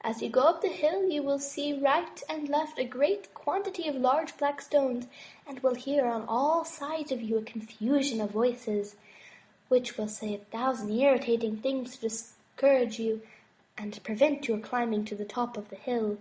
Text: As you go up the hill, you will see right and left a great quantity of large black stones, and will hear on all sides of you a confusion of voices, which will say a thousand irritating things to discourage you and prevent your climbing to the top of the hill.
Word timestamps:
As 0.00 0.20
you 0.20 0.28
go 0.28 0.40
up 0.40 0.62
the 0.62 0.66
hill, 0.68 1.08
you 1.08 1.22
will 1.22 1.38
see 1.38 1.72
right 1.72 2.24
and 2.28 2.48
left 2.48 2.76
a 2.76 2.82
great 2.84 3.32
quantity 3.34 3.86
of 3.86 3.94
large 3.94 4.36
black 4.36 4.60
stones, 4.60 5.06
and 5.46 5.60
will 5.60 5.76
hear 5.76 6.06
on 6.06 6.24
all 6.26 6.64
sides 6.64 7.12
of 7.12 7.22
you 7.22 7.38
a 7.38 7.42
confusion 7.42 8.20
of 8.20 8.32
voices, 8.32 8.96
which 9.68 9.96
will 9.96 10.08
say 10.08 10.34
a 10.34 10.38
thousand 10.38 10.90
irritating 10.90 11.56
things 11.58 11.94
to 11.94 12.00
discourage 12.08 12.98
you 12.98 13.22
and 13.78 14.02
prevent 14.02 14.48
your 14.48 14.58
climbing 14.58 15.04
to 15.04 15.14
the 15.14 15.24
top 15.24 15.56
of 15.56 15.68
the 15.70 15.76
hill. 15.76 16.18